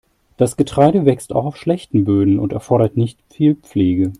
[0.35, 4.09] Das Getreide wächst auch auf schlechten Böden und erfordert nicht viel Pflege.